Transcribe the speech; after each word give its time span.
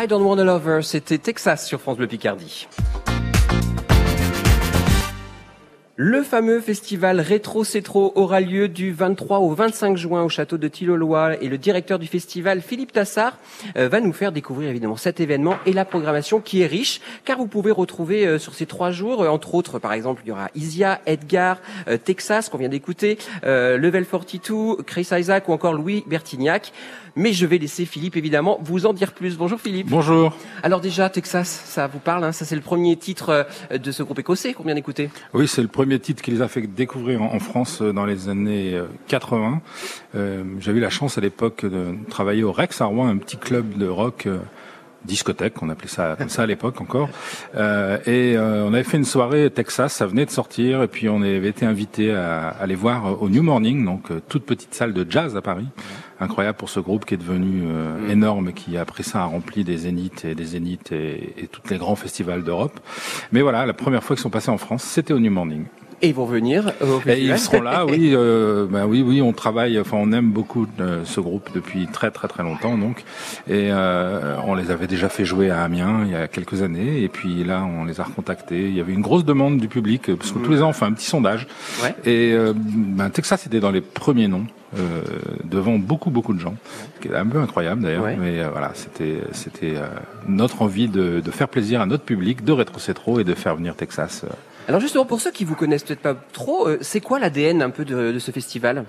I 0.00 0.06
Don't 0.06 0.22
Wanna 0.22 0.44
Love 0.44 0.68
Her, 0.68 0.84
c'était 0.84 1.18
Texas 1.18 1.66
sur 1.66 1.80
France 1.80 1.96
Bleu 1.96 2.06
Picardie. 2.06 2.68
Le 5.96 6.22
fameux 6.22 6.60
festival 6.60 7.18
Rétro 7.18 7.64
Cétro 7.64 8.12
aura 8.14 8.40
lieu 8.40 8.68
du 8.68 8.92
23 8.92 9.40
au 9.40 9.52
25 9.52 9.96
juin 9.96 10.22
au 10.22 10.28
château 10.28 10.56
de 10.56 10.68
Tillolois 10.68 11.42
et 11.42 11.48
le 11.48 11.58
directeur 11.58 11.98
du 11.98 12.06
festival 12.06 12.60
Philippe 12.60 12.92
Tassard 12.92 13.36
euh, 13.76 13.88
va 13.88 14.00
nous 14.00 14.12
faire 14.12 14.30
découvrir 14.30 14.70
évidemment 14.70 14.96
cet 14.96 15.18
événement 15.18 15.56
et 15.66 15.72
la 15.72 15.84
programmation 15.84 16.38
qui 16.38 16.62
est 16.62 16.66
riche 16.66 17.00
car 17.24 17.38
vous 17.38 17.48
pouvez 17.48 17.72
retrouver 17.72 18.28
euh, 18.28 18.38
sur 18.38 18.54
ces 18.54 18.64
trois 18.64 18.92
jours 18.92 19.24
euh, 19.24 19.28
entre 19.28 19.56
autres 19.56 19.80
par 19.80 19.92
exemple 19.92 20.22
il 20.24 20.28
y 20.28 20.30
aura 20.30 20.50
Isia, 20.54 21.00
Edgar, 21.06 21.60
Texas 22.04 22.48
qu'on 22.48 22.58
vient 22.58 22.68
d'écouter, 22.68 23.18
Level 23.42 24.06
42, 24.06 24.84
Chris 24.84 25.08
Isaac 25.10 25.48
ou 25.48 25.52
encore 25.52 25.72
Louis 25.72 26.04
Bertignac. 26.06 26.72
Mais 27.18 27.32
je 27.32 27.46
vais 27.46 27.58
laisser 27.58 27.84
Philippe, 27.84 28.16
évidemment, 28.16 28.60
vous 28.62 28.86
en 28.86 28.92
dire 28.92 29.12
plus. 29.12 29.36
Bonjour 29.36 29.60
Philippe. 29.60 29.88
Bonjour. 29.88 30.36
Alors 30.62 30.80
déjà, 30.80 31.10
Texas, 31.10 31.48
ça 31.64 31.88
vous 31.88 31.98
parle 31.98 32.22
hein 32.22 32.30
Ça, 32.30 32.44
c'est 32.44 32.54
le 32.54 32.60
premier 32.60 32.94
titre 32.94 33.44
euh, 33.72 33.78
de 33.78 33.90
ce 33.90 34.04
groupe 34.04 34.20
écossais 34.20 34.54
qu'on 34.54 34.62
vient 34.62 34.76
d'écouter. 34.76 35.10
Oui, 35.34 35.48
c'est 35.48 35.60
le 35.60 35.66
premier 35.66 35.98
titre 35.98 36.22
qui 36.22 36.30
les 36.30 36.42
a 36.42 36.46
fait 36.46 36.62
découvrir 36.62 37.20
en 37.20 37.40
France 37.40 37.82
euh, 37.82 37.92
dans 37.92 38.06
les 38.06 38.28
années 38.28 38.80
80. 39.08 39.60
Euh, 40.14 40.44
J'avais 40.60 40.78
eu 40.78 40.80
la 40.80 40.90
chance 40.90 41.18
à 41.18 41.20
l'époque 41.20 41.66
de 41.66 41.96
travailler 42.08 42.44
au 42.44 42.52
Rex 42.52 42.80
à 42.80 42.84
Rouen, 42.84 43.08
un 43.08 43.16
petit 43.16 43.36
club 43.36 43.76
de 43.76 43.88
rock 43.88 44.28
discothèque, 45.04 45.62
on 45.62 45.68
appelait 45.70 45.88
ça 45.88 46.16
comme 46.18 46.28
ça 46.28 46.42
à 46.42 46.46
l'époque 46.46 46.80
encore. 46.80 47.08
Euh, 47.54 47.98
et 48.06 48.36
euh, 48.36 48.64
on 48.66 48.74
avait 48.74 48.84
fait 48.84 48.96
une 48.96 49.04
soirée 49.04 49.50
Texas, 49.50 49.92
ça 49.92 50.06
venait 50.06 50.26
de 50.26 50.30
sortir, 50.30 50.82
et 50.82 50.88
puis 50.88 51.08
on 51.08 51.22
avait 51.22 51.48
été 51.48 51.66
invité 51.66 52.12
à, 52.12 52.48
aller 52.48 52.74
voir 52.74 53.22
au 53.22 53.28
New 53.28 53.42
Morning, 53.42 53.84
donc 53.84 54.10
euh, 54.10 54.20
toute 54.28 54.44
petite 54.44 54.74
salle 54.74 54.92
de 54.92 55.06
jazz 55.08 55.36
à 55.36 55.42
Paris. 55.42 55.66
Incroyable 56.20 56.58
pour 56.58 56.68
ce 56.68 56.80
groupe 56.80 57.04
qui 57.04 57.14
est 57.14 57.18
devenu 57.18 57.62
mm. 57.62 58.10
énorme, 58.10 58.52
qui 58.52 58.76
après 58.76 59.04
ça 59.04 59.20
a 59.20 59.24
rempli 59.24 59.62
des 59.62 59.76
zéniths 59.76 60.24
et 60.24 60.34
des 60.34 60.44
zéniths 60.44 60.90
et, 60.90 61.34
et 61.44 61.46
tous 61.46 61.62
les 61.70 61.78
grands 61.78 61.94
festivals 61.94 62.42
d'Europe. 62.42 62.80
Mais 63.30 63.40
voilà, 63.40 63.66
la 63.66 63.74
première 63.74 64.02
fois 64.02 64.16
qu'ils 64.16 64.22
sont 64.22 64.30
passés 64.30 64.50
en 64.50 64.58
France, 64.58 64.82
c'était 64.82 65.12
au 65.12 65.20
New 65.20 65.30
Morning. 65.30 65.66
Et 66.00 66.08
ils 66.08 66.14
vont 66.14 66.26
venir 66.26 66.72
Et 67.06 67.20
ils 67.20 67.38
seront 67.38 67.60
là, 67.60 67.84
oui, 67.84 68.10
euh, 68.14 68.66
ben 68.70 68.86
oui, 68.86 69.02
oui, 69.02 69.20
on 69.20 69.32
travaille, 69.32 69.78
enfin, 69.80 69.96
on 70.00 70.12
aime 70.12 70.30
beaucoup 70.30 70.66
euh, 70.80 71.02
ce 71.04 71.20
groupe 71.20 71.50
depuis 71.54 71.86
très, 71.86 72.10
très, 72.10 72.28
très 72.28 72.42
longtemps, 72.42 72.78
donc, 72.78 73.04
et 73.48 73.70
euh, 73.70 74.36
on 74.46 74.54
les 74.54 74.70
avait 74.70 74.86
déjà 74.86 75.08
fait 75.08 75.24
jouer 75.24 75.50
à 75.50 75.62
Amiens 75.62 76.02
il 76.04 76.12
y 76.12 76.14
a 76.14 76.28
quelques 76.28 76.62
années, 76.62 77.02
et 77.02 77.08
puis 77.08 77.42
là, 77.42 77.64
on 77.64 77.84
les 77.84 78.00
a 78.00 78.04
recontactés. 78.04 78.68
Il 78.68 78.76
y 78.76 78.80
avait 78.80 78.92
une 78.92 79.02
grosse 79.02 79.24
demande 79.24 79.58
du 79.58 79.68
public, 79.68 80.14
parce 80.16 80.30
que 80.30 80.38
tous 80.38 80.52
les 80.52 80.62
ans, 80.62 80.68
on 80.68 80.72
fait 80.72 80.84
un 80.84 80.92
petit 80.92 81.06
sondage, 81.06 81.48
ouais. 81.82 81.94
et 82.04 82.32
euh, 82.32 82.52
ben, 82.54 83.10
Texas 83.10 83.46
était 83.46 83.60
dans 83.60 83.72
les 83.72 83.80
premiers 83.80 84.28
noms. 84.28 84.46
Euh, 84.76 85.00
devant 85.44 85.78
beaucoup 85.78 86.10
beaucoup 86.10 86.34
de 86.34 86.40
gens, 86.40 86.54
ce 86.96 87.00
qui 87.00 87.08
est 87.08 87.16
un 87.16 87.24
peu 87.24 87.38
incroyable 87.38 87.82
d'ailleurs. 87.82 88.04
Ouais. 88.04 88.16
Mais 88.20 88.40
euh, 88.40 88.50
voilà, 88.50 88.72
c'était 88.74 89.22
c'était 89.32 89.76
euh, 89.76 89.86
notre 90.26 90.60
envie 90.60 90.88
de, 90.88 91.20
de, 91.20 91.30
faire 91.30 91.48
plaisir 91.48 91.80
à 91.80 91.86
notre 91.86 92.04
public, 92.04 92.44
de 92.44 92.52
rétro 92.52 93.18
et 93.18 93.24
de 93.24 93.34
faire 93.34 93.56
venir 93.56 93.74
Texas 93.74 94.24
alors 94.66 94.82
justement, 94.82 95.06
pour 95.06 95.18
ceux 95.18 95.30
qui 95.30 95.46
vous 95.46 95.54
connaissent 95.54 95.82
peut-être 95.82 96.02
pas 96.02 96.14
trop, 96.34 96.68
c'est 96.82 97.00
quoi 97.00 97.18
l'ADN 97.18 97.62
un 97.62 97.70
peu 97.70 97.86
de, 97.86 98.12
de 98.12 98.18
ce 98.18 98.30
festival? 98.30 98.84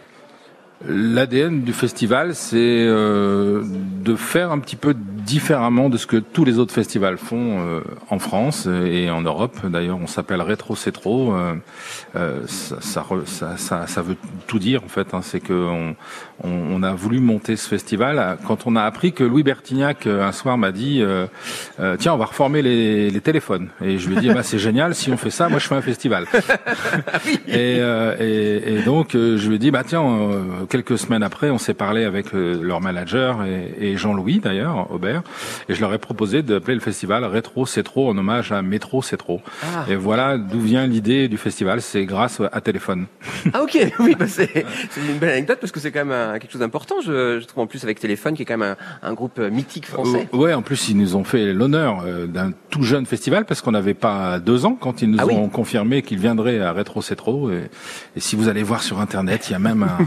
L'ADN 0.86 1.62
du 1.62 1.72
festival, 1.72 2.36
c'est 2.36 2.86
de 2.86 4.16
faire 4.18 4.52
un 4.52 4.60
petit 4.60 4.76
peu 4.76 4.94
différemment 5.30 5.90
de 5.90 5.98
ce 5.98 6.08
que 6.08 6.18
tous 6.18 6.44
les 6.44 6.58
autres 6.58 6.74
festivals 6.74 7.20
font 7.20 7.60
euh, 7.60 7.82
en 8.10 8.18
France 8.18 8.68
et 8.68 9.12
en 9.12 9.22
Europe. 9.22 9.58
D'ailleurs, 9.64 10.00
on 10.02 10.08
s'appelle 10.08 10.42
Rétro 10.42 10.76
Cétro. 10.76 11.36
Euh, 11.36 11.54
euh 12.16 12.40
ça, 12.48 12.78
ça, 12.82 13.58
ça, 13.58 13.88
ça, 13.88 14.02
veut 14.02 14.16
tout 14.48 14.58
dire 14.58 14.84
en 14.84 14.88
fait. 14.88 15.14
Hein. 15.14 15.22
C'est 15.22 15.40
que 15.40 15.54
on, 15.54 15.96
on, 16.44 16.82
a 16.82 16.94
voulu 16.94 17.20
monter 17.20 17.56
ce 17.58 17.68
festival 17.68 18.38
quand 18.48 18.66
on 18.66 18.76
a 18.76 18.84
appris 18.84 19.14
que 19.14 19.24
Louis 19.24 19.44
Bertignac 19.44 20.08
un 20.08 20.32
soir 20.32 20.58
m'a 20.58 20.72
dit 20.72 21.04
tiens, 22.00 22.14
on 22.14 22.18
va 22.18 22.26
reformer 22.26 22.62
les, 22.64 23.12
les 23.12 23.22
téléphones. 23.22 23.70
Et 23.84 24.00
je 24.00 24.10
lui 24.10 24.18
ai 24.18 24.22
dit 24.22 24.30
bah, 24.30 24.42
c'est 24.42 24.58
génial. 24.58 24.96
Si 24.96 25.12
on 25.12 25.18
fait 25.18 25.30
ça, 25.30 25.48
moi 25.50 25.60
je 25.60 25.68
fais 25.68 25.76
un 25.76 25.82
festival. 25.82 26.26
et, 27.48 27.78
et, 27.78 28.74
et, 28.74 28.82
donc 28.84 29.10
je 29.14 29.48
lui 29.48 29.56
ai 29.56 29.60
dit 29.60 29.70
bah 29.70 29.84
tiens 29.86 30.06
quelques 30.70 30.98
semaines 30.98 31.24
après, 31.24 31.52
on 31.52 31.60
s'est 31.60 31.76
parlé 31.76 32.06
avec 32.06 32.34
leur 32.34 32.82
manager 32.82 33.44
et, 33.44 33.76
et 33.80 33.98
Jean-Louis 33.98 34.40
d'ailleurs, 34.40 34.92
Aubert, 34.92 35.19
et 35.68 35.74
je 35.74 35.82
leur 35.82 35.94
ai 35.94 35.98
proposé 35.98 36.42
d'appeler 36.42 36.76
le 36.76 36.80
festival 36.80 37.26
Rétro 37.26 37.66
C'est 37.66 37.84
trop 37.84 38.10
en 38.10 38.18
hommage 38.18 38.52
à 38.52 38.62
Métro 38.62 39.02
C'est 39.02 39.18
trop. 39.18 39.42
Ah. 39.64 39.86
Et 39.90 39.96
voilà 39.96 40.38
d'où 40.38 40.60
vient 40.60 40.88
l'idée 40.88 41.28
du 41.28 41.38
festival, 41.38 41.82
c'est 41.82 42.06
grâce 42.06 42.42
à 42.52 42.62
téléphone. 42.62 43.08
Ah 43.54 43.64
ok, 43.64 43.78
oui, 44.00 44.16
bah 44.18 44.28
c'est 44.28 44.66
une 44.98 45.18
belle 45.18 45.32
anecdote 45.32 45.60
parce 45.60 45.72
que 45.72 45.80
c'est 45.80 45.92
quand 45.92 46.06
même 46.06 46.40
quelque 46.40 46.52
chose 46.52 46.62
d'important, 46.62 46.96
je, 47.02 47.40
je, 47.40 47.46
trouve 47.46 47.64
en 47.64 47.68
plus 47.68 47.84
avec 47.84 48.00
Téléphone 48.00 48.36
qui 48.36 48.44
est 48.44 48.46
quand 48.46 48.58
même 48.58 48.76
un, 49.02 49.10
un 49.10 49.14
groupe 49.14 49.40
mythique 49.40 49.86
français. 49.86 50.28
Euh, 50.34 50.38
ouais, 50.38 50.54
en 50.54 50.62
plus 50.62 50.90
ils 50.90 50.98
nous 50.98 51.16
ont 51.16 51.24
fait 51.24 51.54
l'honneur 51.54 52.04
euh, 52.06 52.28
d'un 52.28 52.52
tout 52.70 52.84
jeune 52.84 53.06
festival 53.06 53.46
parce 53.46 53.62
qu'on 53.62 53.72
n'avait 53.72 53.94
pas 53.94 54.40
deux 54.40 54.66
ans 54.66 54.78
quand 54.80 55.02
ils 55.02 55.10
nous 55.10 55.18
ah 55.20 55.28
ont 55.28 55.50
confirmé 55.50 56.02
qu'ils 56.02 56.20
viendraient 56.20 56.60
à 56.60 56.72
Rétro 56.72 57.02
C'est 57.02 57.16
trop. 57.16 57.52
Et, 57.52 57.70
et, 58.16 58.20
si 58.20 58.36
vous 58.36 58.48
allez 58.48 58.64
voir 58.64 58.84
sur 58.84 59.00
internet, 59.00 59.50
il 59.50 59.54
y 59.54 59.56
a 59.56 59.60
même 59.60 59.84
un, 59.84 59.98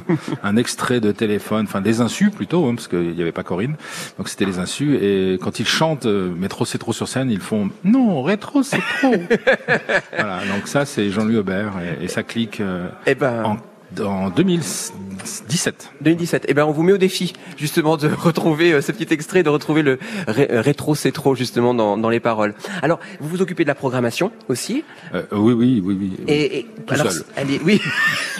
un 0.42 0.56
extrait 0.56 1.00
de 1.00 1.12
téléphone, 1.12 1.64
enfin 1.68 1.80
des 1.80 2.00
insus 2.00 2.30
plutôt, 2.30 2.66
hein, 2.66 2.74
parce 2.74 2.88
qu'il 2.88 3.14
n'y 3.14 3.22
avait 3.22 3.32
pas 3.32 3.42
Corinne, 3.42 3.76
donc 4.18 4.28
c'était 4.28 4.44
les 4.44 4.58
insus. 4.58 4.98
Et 5.02 5.36
quand 5.42 5.58
ils 5.58 5.66
chantent 5.66 6.06
euh, 6.06 6.32
mais 6.36 6.46
trop 6.46 6.64
c'est 6.64 6.78
trop 6.78 6.92
sur 6.92 7.08
scène, 7.08 7.28
ils 7.28 7.40
font 7.40 7.70
non 7.82 8.22
rétro 8.22 8.62
c'est 8.62 8.78
trop. 9.00 9.14
voilà, 10.16 10.38
donc 10.54 10.68
ça 10.68 10.84
c'est 10.84 11.10
Jean-Louis 11.10 11.38
Aubert 11.38 11.72
et, 11.80 12.04
et, 12.04 12.08
ça 12.08 12.22
clique 12.22 12.60
euh, 12.60 12.88
eh 13.06 13.16
ben... 13.16 13.42
en 13.44 13.56
en 14.00 14.30
2017. 14.30 15.90
2017. 16.00 16.46
Eh 16.48 16.54
ben, 16.54 16.64
on 16.64 16.72
vous 16.72 16.82
met 16.82 16.92
au 16.92 16.98
défi, 16.98 17.32
justement, 17.56 17.96
de 17.96 18.08
retrouver 18.18 18.72
euh, 18.72 18.80
ce 18.80 18.92
petit 18.92 19.12
extrait, 19.12 19.42
de 19.42 19.48
retrouver 19.48 19.82
le 19.82 19.98
ré 20.26 20.46
rétro 20.50 20.94
c'est 20.94 21.12
trop, 21.12 21.34
justement, 21.34 21.74
dans, 21.74 21.96
dans, 21.96 22.08
les 22.08 22.20
paroles. 22.20 22.54
Alors, 22.82 23.00
vous 23.20 23.28
vous 23.28 23.42
occupez 23.42 23.64
de 23.64 23.68
la 23.68 23.74
programmation 23.74 24.32
aussi? 24.48 24.84
Euh, 25.14 25.22
Oui, 25.32 25.52
oui, 25.52 25.82
oui, 25.84 25.96
oui. 26.00 26.16
Et, 26.26 26.58
et 26.58 26.66
Tout 26.86 26.94
alors, 26.94 27.12
seul. 27.12 27.24
Elle 27.36 27.50
est, 27.50 27.60
oui. 27.62 27.80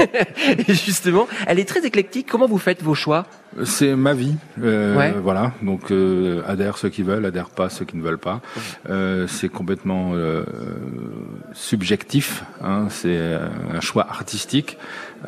justement, 0.68 1.28
elle 1.46 1.58
est 1.58 1.69
très 1.69 1.84
éclectique. 1.84 2.26
Comment 2.30 2.46
vous 2.46 2.58
faites 2.58 2.82
vos 2.82 2.94
choix? 2.94 3.26
C'est 3.64 3.94
ma 3.94 4.14
vie, 4.14 4.34
euh, 4.62 4.96
ouais. 4.96 5.12
voilà. 5.22 5.52
Donc 5.62 5.90
euh, 5.90 6.42
adhère 6.46 6.78
ceux 6.78 6.88
qui 6.88 7.02
veulent, 7.02 7.26
adhère 7.26 7.50
pas 7.50 7.69
ceux 7.69 7.84
qui 7.84 7.98
ne 7.98 8.02
veulent 8.02 8.19
pas. 8.19 8.40
Euh, 8.88 9.26
c'est 9.26 9.50
complètement 9.50 10.12
euh, 10.14 10.44
subjectif. 11.52 12.44
Hein, 12.62 12.86
c'est 12.88 13.19
un 13.70 13.80
choix 13.80 14.06
artistique. 14.08 14.78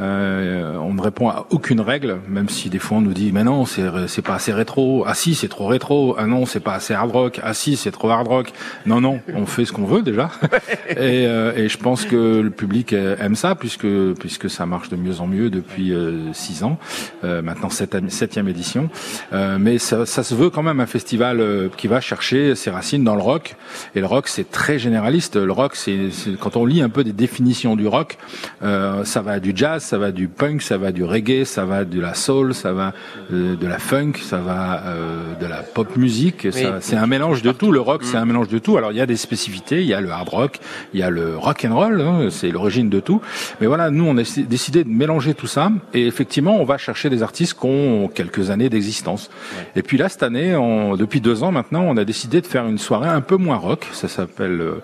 Euh, 0.00 0.76
on 0.76 0.94
ne 0.94 1.00
répond 1.00 1.28
à 1.28 1.46
aucune 1.50 1.80
règle, 1.80 2.18
même 2.28 2.48
si 2.48 2.70
des 2.70 2.78
fois 2.78 2.98
on 2.98 3.00
nous 3.00 3.12
dit 3.12 3.32
mais 3.32 3.44
non 3.44 3.64
c'est 3.64 3.84
c'est 4.08 4.22
pas 4.22 4.34
assez 4.34 4.52
rétro. 4.52 5.04
Ah 5.06 5.14
si 5.14 5.34
c'est 5.34 5.48
trop 5.48 5.66
rétro. 5.66 6.16
Ah 6.18 6.26
non 6.26 6.46
c'est 6.46 6.60
pas 6.60 6.74
assez 6.74 6.94
hard 6.94 7.10
rock. 7.10 7.40
Ah 7.42 7.54
si 7.54 7.76
c'est 7.76 7.90
trop 7.90 8.10
hard 8.10 8.26
rock. 8.26 8.52
Non 8.86 9.00
non 9.00 9.20
on 9.34 9.46
fait 9.46 9.64
ce 9.64 9.72
qu'on 9.72 9.84
veut 9.84 10.02
déjà. 10.02 10.30
et, 10.88 11.24
et, 11.24 11.68
je 11.68 11.78
pense 11.78 12.04
que 12.04 12.40
le 12.40 12.50
public 12.50 12.92
aime 12.92 13.34
ça 13.36 13.54
puisque 13.54 13.86
puisque 14.18 14.50
ça 14.50 14.66
marche 14.66 14.88
de 14.88 14.96
mieux 14.96 15.20
en 15.20 15.26
mieux 15.26 15.50
depuis 15.50 15.92
six 16.32 16.64
ans. 16.64 16.78
maintenant 17.22 17.70
cette 17.70 17.94
année 17.94 18.10
septième 18.10 18.48
édition. 18.48 18.88
Euh, 19.32 19.58
mais 19.60 19.78
ça, 19.78 20.06
ça, 20.06 20.22
se 20.22 20.34
veut 20.34 20.50
quand 20.50 20.62
même 20.62 20.80
un 20.80 20.86
festival 20.86 21.40
euh, 21.40 21.68
qui 21.76 21.86
va 21.88 22.00
chercher 22.00 22.54
ses 22.54 22.70
racines 22.70 23.04
dans 23.04 23.14
le 23.14 23.22
rock. 23.22 23.56
Et 23.94 24.00
le 24.00 24.06
rock, 24.06 24.28
c'est 24.28 24.50
très 24.50 24.78
généraliste. 24.78 25.36
Le 25.36 25.52
rock, 25.52 25.76
c'est 25.76 26.08
quand 26.40 26.56
on 26.56 26.64
lit 26.64 26.82
un 26.82 26.88
peu 26.88 27.04
des 27.04 27.12
définitions 27.12 27.76
du 27.76 27.86
rock, 27.86 28.16
euh, 28.62 29.04
ça 29.04 29.20
va 29.20 29.40
du 29.40 29.52
jazz, 29.54 29.82
ça 29.84 29.98
va 29.98 30.12
du 30.12 30.28
punk, 30.28 30.62
ça 30.62 30.78
va 30.78 30.92
du 30.92 31.04
reggae, 31.04 31.44
ça 31.44 31.64
va 31.64 31.84
de 31.84 32.00
la 32.00 32.14
soul, 32.14 32.54
ça 32.54 32.72
va 32.72 32.94
euh, 33.32 33.54
de 33.54 33.66
la 33.66 33.78
funk, 33.78 34.12
ça 34.20 34.38
va 34.38 34.82
euh, 34.86 35.34
de 35.38 35.46
la 35.46 35.58
pop 35.62 35.96
musique. 35.96 36.48
Oui. 36.52 36.66
C'est 36.80 36.96
un 36.96 37.06
mélange 37.06 37.42
de 37.42 37.52
tout. 37.52 37.70
Le 37.70 37.80
rock, 37.80 38.02
c'est 38.02 38.16
un 38.16 38.24
mélange 38.24 38.48
de 38.48 38.58
tout. 38.58 38.76
Alors 38.76 38.92
il 38.92 38.98
y 38.98 39.00
a 39.00 39.06
des 39.06 39.16
spécificités. 39.16 39.82
Il 39.82 39.86
y 39.86 39.94
a 39.94 40.00
le 40.00 40.10
hard 40.10 40.28
rock, 40.28 40.58
il 40.94 41.00
y 41.00 41.02
a 41.02 41.10
le 41.10 41.36
rock 41.36 41.66
and 41.68 41.74
roll. 41.74 42.00
Hein, 42.00 42.28
c'est 42.30 42.50
l'origine 42.50 42.88
de 42.88 43.00
tout. 43.00 43.20
Mais 43.60 43.66
voilà, 43.66 43.90
nous, 43.90 44.04
on 44.04 44.16
a 44.16 44.22
décidé 44.48 44.84
de 44.84 44.88
mélanger 44.88 45.34
tout 45.34 45.46
ça. 45.46 45.70
Et 45.92 46.06
effectivement, 46.06 46.58
on 46.60 46.64
va 46.64 46.78
chercher 46.78 47.10
des 47.10 47.22
artistes 47.22 47.54
qu'on 47.54 48.08
quelques 48.12 48.50
années 48.50 48.70
d'existence. 48.70 49.30
Ouais. 49.56 49.80
Et 49.80 49.82
puis 49.82 49.98
là, 49.98 50.08
cette 50.08 50.22
année, 50.22 50.56
on, 50.56 50.96
depuis 50.96 51.20
deux 51.20 51.42
ans 51.42 51.52
maintenant, 51.52 51.82
on 51.82 51.96
a 51.98 52.04
décidé 52.04 52.40
de 52.40 52.46
faire 52.46 52.66
une 52.66 52.78
soirée 52.78 53.10
un 53.10 53.20
peu 53.20 53.36
moins 53.36 53.56
rock. 53.56 53.86
Ça 53.92 54.08
s'appelle, 54.08 54.60
euh, 54.60 54.82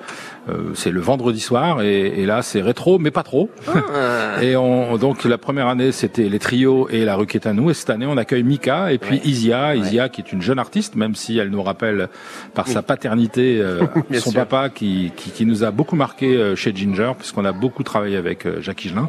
c'est 0.74 0.90
le 0.90 1.00
vendredi 1.00 1.40
soir, 1.40 1.82
et, 1.82 2.22
et 2.22 2.26
là, 2.26 2.42
c'est 2.42 2.60
rétro, 2.60 2.98
mais 2.98 3.10
pas 3.10 3.22
trop. 3.22 3.50
Ah. 3.68 4.42
et 4.42 4.56
on, 4.56 4.96
donc 4.96 5.24
la 5.24 5.38
première 5.38 5.68
année, 5.68 5.92
c'était 5.92 6.28
les 6.28 6.38
trios 6.38 6.88
et 6.90 7.04
la 7.04 7.16
rue 7.16 7.26
à 7.44 7.52
nous. 7.52 7.70
Et 7.70 7.74
cette 7.74 7.90
année, 7.90 8.06
on 8.06 8.16
accueille 8.16 8.42
Mika 8.42 8.92
et 8.92 8.98
puis 8.98 9.16
ouais. 9.16 9.22
Isia, 9.24 9.74
Isia 9.76 10.04
ouais. 10.04 10.10
qui 10.10 10.20
est 10.20 10.32
une 10.32 10.42
jeune 10.42 10.58
artiste, 10.58 10.96
même 10.96 11.14
si 11.14 11.38
elle 11.38 11.50
nous 11.50 11.62
rappelle 11.62 12.08
par 12.54 12.66
sa 12.66 12.82
paternité 12.82 13.60
euh, 13.60 13.82
son 14.18 14.30
sûr. 14.30 14.40
papa, 14.46 14.68
qui, 14.68 15.12
qui, 15.16 15.30
qui, 15.30 15.46
nous 15.46 15.64
a 15.64 15.70
beaucoup 15.70 15.96
marqué 15.96 16.36
euh, 16.36 16.56
chez 16.56 16.74
Ginger, 16.74 17.12
puisqu'on 17.18 17.44
a 17.44 17.52
beaucoup 17.52 17.82
travaillé 17.82 18.16
avec 18.16 18.46
euh, 18.46 18.60
Jacques 18.60 18.84
Higelin. 18.84 19.08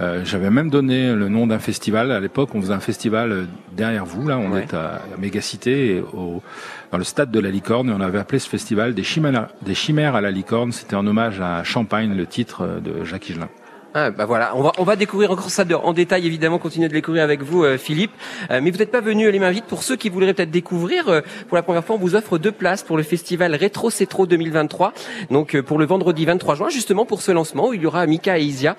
Euh, 0.00 0.22
j'avais 0.24 0.50
même 0.50 0.70
donné 0.70 1.14
le 1.14 1.28
nom 1.28 1.46
d'un 1.46 1.58
festival 1.58 2.10
à 2.12 2.20
l'époque. 2.20 2.50
On 2.54 2.60
faisait 2.60 2.72
un 2.72 2.80
festival 2.80 3.46
derrière 3.72 4.04
vous. 4.04 4.26
Là, 4.26 4.38
on 4.38 4.52
ouais. 4.52 4.62
est 4.62 4.74
à, 4.74 5.00
à 5.14 5.18
Mégacité, 5.18 6.02
au, 6.12 6.42
dans 6.92 6.98
le 6.98 7.04
stade 7.04 7.30
de 7.30 7.40
la 7.40 7.50
Licorne. 7.50 7.90
Et 7.90 7.92
on 7.92 8.00
avait 8.00 8.18
appelé 8.18 8.38
ce 8.38 8.48
festival 8.48 8.94
des 8.94 9.04
chimères, 9.04 9.48
des 9.62 9.74
chimères 9.74 10.14
à 10.14 10.20
la 10.20 10.30
Licorne. 10.30 10.57
C'était 10.70 10.96
en 10.96 11.06
hommage 11.06 11.40
à 11.40 11.62
Champagne, 11.62 12.14
le 12.14 12.26
titre 12.26 12.80
de 12.82 13.04
Jacques 13.04 13.30
Higelin. 13.30 13.48
Ah, 14.00 14.12
bah 14.12 14.26
voilà, 14.26 14.52
on 14.54 14.62
va, 14.62 14.70
on 14.78 14.84
va 14.84 14.94
découvrir 14.94 15.32
encore 15.32 15.50
ça 15.50 15.64
en 15.82 15.92
détail, 15.92 16.24
évidemment, 16.24 16.58
continuer 16.58 16.86
de 16.86 16.92
découvrir 16.92 17.24
avec 17.24 17.42
vous, 17.42 17.64
euh, 17.64 17.78
Philippe. 17.78 18.12
Euh, 18.48 18.60
mais 18.62 18.70
vous 18.70 18.78
n'êtes 18.78 18.92
pas 18.92 19.00
venu 19.00 19.28
les 19.28 19.40
mains 19.40 19.50
vides. 19.50 19.64
Pour 19.64 19.82
ceux 19.82 19.96
qui 19.96 20.08
voudraient 20.08 20.34
peut-être 20.34 20.52
découvrir, 20.52 21.08
euh, 21.08 21.20
pour 21.48 21.56
la 21.56 21.64
première 21.64 21.84
fois, 21.84 21.96
on 21.96 21.98
vous 21.98 22.14
offre 22.14 22.38
deux 22.38 22.52
places 22.52 22.84
pour 22.84 22.96
le 22.96 23.02
festival 23.02 23.56
Rétro 23.56 23.90
Cetro 23.90 24.28
2023. 24.28 24.92
Donc, 25.32 25.60
pour 25.62 25.80
le 25.80 25.84
vendredi 25.84 26.24
23 26.26 26.54
juin, 26.54 26.68
justement 26.68 27.06
pour 27.06 27.22
ce 27.22 27.32
lancement, 27.32 27.70
où 27.70 27.74
il 27.74 27.82
y 27.82 27.86
aura 27.86 28.06
Mika 28.06 28.38
et 28.38 28.44
Isia. 28.44 28.76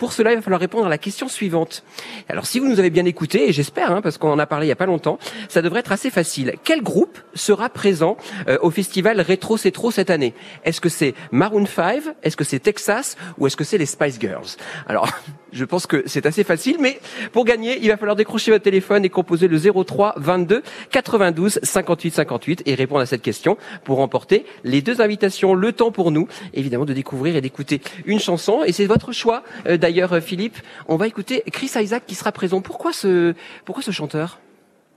pour 0.00 0.12
cela, 0.12 0.32
il 0.32 0.36
va 0.36 0.42
falloir 0.42 0.60
répondre 0.60 0.86
à 0.86 0.88
la 0.88 0.98
question 0.98 1.28
suivante. 1.28 1.84
Alors, 2.28 2.44
si 2.44 2.58
vous 2.58 2.66
nous 2.66 2.80
avez 2.80 2.90
bien 2.90 3.04
écouté, 3.04 3.50
et 3.50 3.52
j'espère, 3.52 3.92
hein, 3.92 4.02
parce 4.02 4.18
qu'on 4.18 4.32
en 4.32 4.38
a 4.40 4.46
parlé 4.46 4.66
il 4.66 4.70
y 4.70 4.72
a 4.72 4.76
pas 4.76 4.86
longtemps, 4.86 5.20
ça 5.48 5.62
devrait 5.62 5.78
être 5.78 5.92
assez 5.92 6.10
facile. 6.10 6.54
Quel 6.64 6.82
groupe 6.82 7.20
sera 7.34 7.68
présent 7.68 8.16
au 8.62 8.70
festival 8.72 9.20
Rétro 9.20 9.56
Cetro 9.58 9.92
cette 9.92 10.10
année? 10.10 10.34
Est-ce 10.64 10.80
que 10.80 10.88
c'est 10.88 11.14
Maroon 11.30 11.66
5 11.66 12.02
Est-ce 12.24 12.36
que 12.36 12.42
c'est 12.42 12.58
Texas? 12.58 13.16
Ou 13.38 13.46
est-ce 13.46 13.56
que 13.56 13.64
c'est 13.64 13.78
les 13.78 13.86
Spice 13.86 14.18
Girls? 14.18 14.39
Alors, 14.86 15.08
je 15.52 15.64
pense 15.64 15.86
que 15.86 16.02
c'est 16.06 16.26
assez 16.26 16.44
facile, 16.44 16.76
mais 16.80 17.00
pour 17.32 17.44
gagner, 17.44 17.78
il 17.80 17.88
va 17.88 17.96
falloir 17.96 18.16
décrocher 18.16 18.50
votre 18.50 18.64
téléphone 18.64 19.04
et 19.04 19.08
composer 19.08 19.48
le 19.48 19.58
03 19.58 20.14
22 20.16 20.62
92 20.90 21.60
58 21.62 22.14
58 22.14 22.62
et 22.66 22.74
répondre 22.74 23.00
à 23.00 23.06
cette 23.06 23.22
question 23.22 23.56
pour 23.84 23.98
remporter 23.98 24.44
les 24.64 24.82
deux 24.82 25.00
invitations. 25.00 25.54
Le 25.54 25.72
temps 25.72 25.92
pour 25.92 26.10
nous, 26.10 26.28
évidemment, 26.54 26.84
de 26.84 26.94
découvrir 26.94 27.36
et 27.36 27.40
d'écouter 27.40 27.80
une 28.06 28.20
chanson. 28.20 28.62
Et 28.64 28.72
c'est 28.72 28.86
votre 28.86 29.12
choix, 29.12 29.42
euh, 29.66 29.76
d'ailleurs, 29.76 30.20
Philippe. 30.20 30.58
On 30.88 30.96
va 30.96 31.06
écouter 31.06 31.42
Chris 31.52 31.70
Isaac 31.76 32.04
qui 32.06 32.14
sera 32.14 32.32
présent. 32.32 32.60
Pourquoi 32.60 32.92
ce, 32.92 33.34
pourquoi 33.64 33.82
ce 33.82 33.90
chanteur? 33.90 34.38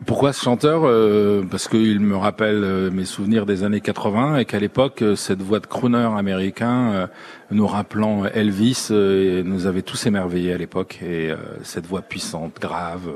Pourquoi 0.05 0.33
ce 0.33 0.41
chanteur 0.41 0.81
euh, 0.85 1.43
Parce 1.49 1.67
qu'il 1.67 1.99
me 1.99 2.15
rappelle 2.15 2.63
euh, 2.63 2.91
mes 2.91 3.05
souvenirs 3.05 3.45
des 3.45 3.63
années 3.63 3.81
80 3.81 4.37
et 4.37 4.45
qu'à 4.45 4.59
l'époque, 4.59 5.01
euh, 5.01 5.15
cette 5.15 5.41
voix 5.41 5.59
de 5.59 5.67
crooner 5.67 6.09
américain 6.17 7.09
nous 7.51 7.67
rappelant 7.67 8.25
Elvis 8.25 8.87
nous 8.89 9.67
avait 9.67 9.83
tous 9.83 10.07
émerveillés 10.07 10.53
à 10.53 10.57
l'époque. 10.57 10.99
Et 11.03 11.31
cette 11.61 11.85
voix 11.85 12.01
puissante, 12.01 12.59
grave, 12.59 13.11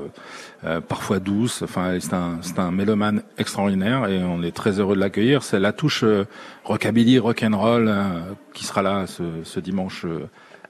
parfois 0.88 1.20
douce, 1.20 1.64
enfin 1.64 1.98
c'est 2.00 2.14
un, 2.14 2.38
c'est 2.42 2.60
un 2.60 2.70
mélomane 2.70 3.24
extraordinaire 3.40 4.08
et 4.08 4.20
on 4.24 4.44
est 4.44 4.56
très 4.56 4.80
heureux 4.80 4.96
de 4.96 5.00
l'accueillir. 5.00 5.42
C'est 5.42 5.60
la 5.60 5.72
touche 5.72 6.06
rockabilly, 6.66 7.18
rock'n'roll 7.18 7.92
qui 8.54 8.64
sera 8.64 8.84
là 8.84 9.06
ce, 9.08 9.60
dimanche 9.60 10.06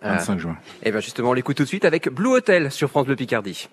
25 0.01 0.39
juin. 0.39 0.57
Et 0.83 0.91
bien 0.91 1.01
justement, 1.01 1.31
on 1.31 1.33
l'écoute 1.33 1.57
tout 1.57 1.63
de 1.63 1.67
suite 1.67 1.85
avec 1.85 2.09
Blue 2.09 2.29
Hotel 2.29 2.71
sur 2.71 2.89
France 2.89 3.05
Bleu 3.05 3.17
Picardie. 3.17 3.67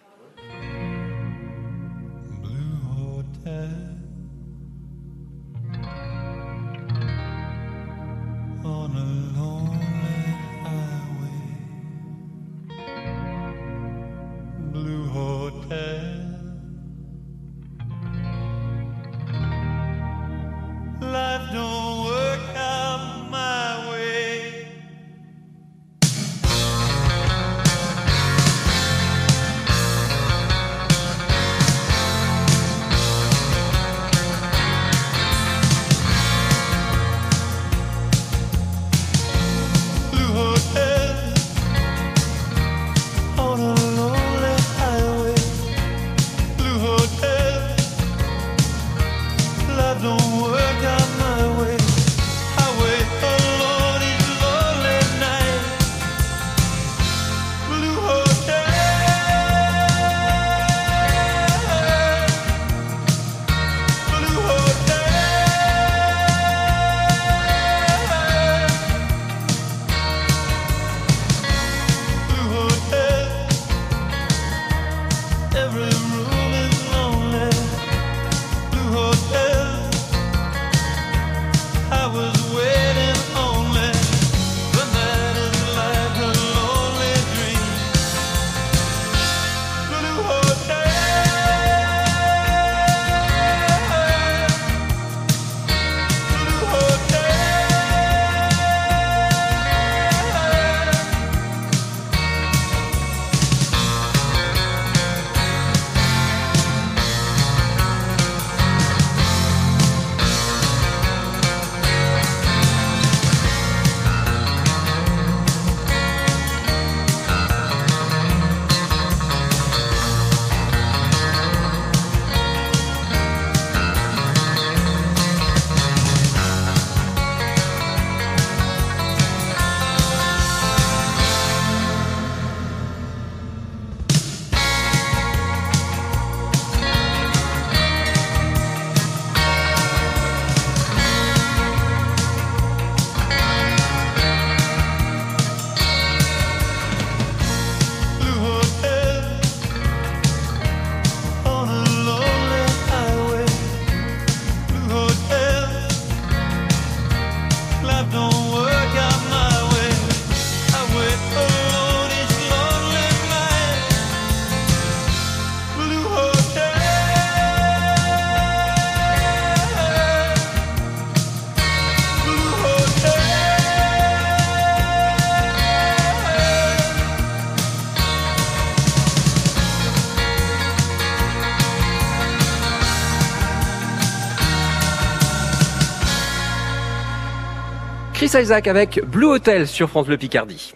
Isaac 188.41 188.67
avec 188.67 189.01
Blue 189.05 189.27
Hotel 189.27 189.67
sur 189.67 189.89
France 189.89 190.07
Bleu 190.07 190.17
Picardie. 190.17 190.75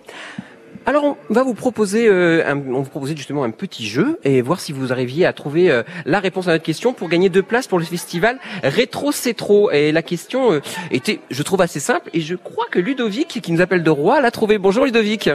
Alors 0.87 1.05
on 1.05 1.17
va 1.35 1.43
vous 1.43 1.55
proposer, 1.55 2.09
euh, 2.09 2.43
on 2.55 2.81
vous 2.81 2.89
proposer 2.89 3.17
justement 3.17 3.45
un 3.45 3.51
petit 3.51 3.87
jeu 3.87 4.19
et 4.25 4.41
voir 4.43 4.61
si 4.61 4.73
vous 4.73 4.93
arriviez 4.93 5.27
à 5.27 5.33
trouver 5.33 5.71
euh, 5.71 5.83
la 6.07 6.21
réponse 6.21 6.49
à 6.49 6.53
notre 6.53 6.65
question 6.65 6.93
pour 6.95 7.09
gagner 7.09 7.29
deux 7.29 7.43
places 7.43 7.67
pour 7.67 7.79
le 7.79 7.85
festival 7.85 8.39
Rétro 8.63 9.13
Cetro. 9.13 9.71
Et 9.71 9.93
la 9.93 10.03
question 10.03 10.53
euh, 10.53 10.61
était, 10.91 11.21
je 11.31 11.43
trouve 11.43 11.61
assez 11.61 11.81
simple 11.81 12.09
et 12.15 12.21
je 12.21 12.37
crois 12.37 12.67
que 12.71 12.79
Ludovic 12.79 13.41
qui 13.43 13.53
nous 13.53 13.61
appelle 13.61 13.83
de 13.83 13.91
Roi 13.91 14.21
l'a 14.21 14.31
trouvé. 14.31 14.59
Bonjour 14.59 14.85
Ludovic. 14.85 15.29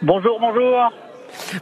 Bonjour, 0.00 0.38
bonjour. 0.40 0.90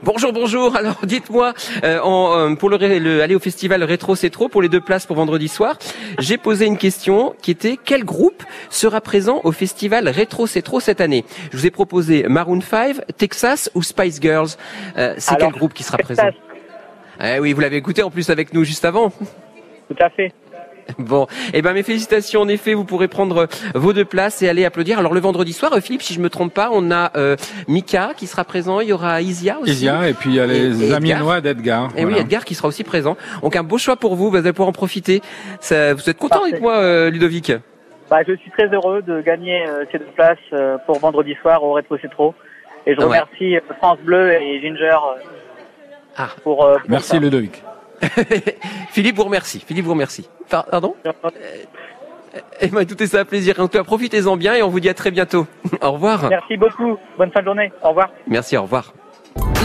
Bonjour, 0.02 0.32
bonjour. 0.32 0.76
Alors, 0.76 1.00
dites-moi, 1.04 1.54
euh, 1.84 2.00
en, 2.00 2.54
pour 2.56 2.70
le, 2.70 2.76
le, 2.98 3.22
aller 3.22 3.34
au 3.34 3.40
festival 3.40 3.82
Rétro 3.84 4.14
C'est 4.16 4.30
trop 4.30 4.48
pour 4.48 4.62
les 4.62 4.68
deux 4.68 4.80
places 4.80 5.06
pour 5.06 5.16
vendredi 5.16 5.48
soir, 5.48 5.76
j'ai 6.18 6.38
posé 6.38 6.66
une 6.66 6.78
question 6.78 7.34
qui 7.42 7.50
était 7.50 7.78
quel 7.82 8.04
groupe 8.04 8.42
sera 8.68 9.00
présent 9.00 9.40
au 9.44 9.52
festival 9.52 10.08
Rétro 10.08 10.46
C'est 10.46 10.62
trop 10.62 10.80
cette 10.80 11.00
année? 11.00 11.24
Je 11.52 11.56
vous 11.56 11.66
ai 11.66 11.70
proposé 11.70 12.24
Maroon 12.28 12.60
5, 12.60 12.96
Texas 13.16 13.70
ou 13.74 13.82
Spice 13.82 14.20
Girls. 14.20 14.50
Euh, 14.96 15.14
c'est 15.18 15.36
quel 15.36 15.50
groupe 15.52 15.74
qui 15.74 15.82
sera 15.82 15.98
présent? 15.98 16.30
Eh 17.22 17.38
Oui, 17.38 17.52
vous 17.52 17.60
l'avez 17.60 17.76
écouté 17.76 18.02
en 18.02 18.10
plus 18.10 18.30
avec 18.30 18.54
nous 18.54 18.64
juste 18.64 18.84
avant. 18.84 19.10
Tout 19.10 19.96
à 19.98 20.08
fait. 20.10 20.32
Bon, 20.98 21.26
eh 21.54 21.62
ben 21.62 21.72
mes 21.72 21.82
félicitations. 21.82 22.42
En 22.42 22.48
effet, 22.48 22.74
vous 22.74 22.84
pourrez 22.84 23.08
prendre 23.08 23.48
vos 23.74 23.92
deux 23.92 24.04
places 24.04 24.42
et 24.42 24.48
aller 24.48 24.64
applaudir. 24.64 24.98
Alors 24.98 25.14
le 25.14 25.20
vendredi 25.20 25.52
soir, 25.52 25.72
euh, 25.72 25.80
Philippe, 25.80 26.02
si 26.02 26.14
je 26.14 26.20
me 26.20 26.30
trompe 26.30 26.52
pas, 26.52 26.70
on 26.72 26.90
a 26.90 27.10
euh, 27.16 27.36
Mika 27.68 28.12
qui 28.16 28.26
sera 28.26 28.44
présent. 28.44 28.80
Il 28.80 28.88
y 28.88 28.92
aura 28.92 29.20
Isia 29.20 29.58
aussi. 29.60 29.72
Isia 29.72 30.08
et 30.08 30.14
puis 30.14 30.30
il 30.30 30.36
y 30.36 30.40
a 30.40 30.46
les 30.46 30.92
Amiénois 30.92 31.40
d'Edgar. 31.40 31.88
Et 31.96 32.04
oui, 32.04 32.14
Edgar 32.18 32.44
qui 32.44 32.54
sera 32.54 32.68
aussi 32.68 32.84
présent. 32.84 33.16
Donc 33.42 33.56
un 33.56 33.62
beau 33.62 33.78
choix 33.78 33.96
pour 33.96 34.14
vous. 34.14 34.30
Vous 34.30 34.36
allez 34.36 34.52
pouvoir 34.52 34.68
en 34.68 34.72
profiter. 34.72 35.22
Ça, 35.60 35.94
vous 35.94 36.08
êtes 36.08 36.18
content 36.18 36.44
avec 36.44 36.60
moi, 36.60 36.74
euh, 36.74 37.10
Ludovic? 37.10 37.52
Bah, 38.10 38.18
je 38.26 38.34
suis 38.36 38.50
très 38.50 38.66
heureux 38.68 39.02
de 39.02 39.20
gagner 39.20 39.64
ces 39.92 39.98
deux 39.98 40.04
places 40.16 40.38
pour 40.86 40.98
vendredi 40.98 41.34
soir 41.40 41.62
au 41.62 41.72
Rétro 41.72 41.96
Citro. 41.98 42.34
Et 42.86 42.94
je 42.94 43.00
remercie 43.00 43.56
France 43.78 43.98
Bleu 44.02 44.32
et 44.32 44.60
Ginger 44.60 44.96
ah. 46.16 46.28
pour, 46.42 46.68
Merci 46.88 47.18
Ludovic. 47.18 47.62
Philippe 48.90 49.16
vous 49.16 49.24
remercie. 49.24 49.62
Philippe 49.66 49.84
vous 49.84 49.92
remercie. 49.92 50.28
Pardon? 50.48 50.94
Eh 52.60 52.68
ben, 52.68 52.84
tout 52.84 53.02
est 53.02 53.06
ça, 53.06 53.24
plaisir. 53.24 53.58
En 53.58 53.68
tout 53.68 53.78
cas, 53.78 53.84
profitez-en 53.84 54.36
bien 54.36 54.54
et 54.54 54.62
on 54.62 54.68
vous 54.68 54.80
dit 54.80 54.88
à 54.88 54.94
très 54.94 55.10
bientôt. 55.10 55.46
au 55.82 55.92
revoir. 55.92 56.28
Merci 56.28 56.56
beaucoup. 56.56 56.96
Bonne 57.18 57.30
fin 57.32 57.40
de 57.40 57.46
journée. 57.46 57.72
Au 57.82 57.88
revoir. 57.88 58.10
Merci, 58.26 58.56
au 58.56 58.62
revoir. 58.62 58.92